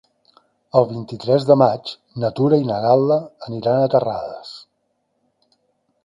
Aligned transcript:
El 0.79 0.85
vint-i-tres 0.91 1.43
de 1.49 1.57
maig 1.61 1.91
na 2.23 2.31
Tura 2.39 2.59
i 2.61 2.65
na 2.69 2.79
Gal·la 2.85 3.17
aniran 3.49 3.83
a 3.83 3.91
Terrades. 3.97 4.55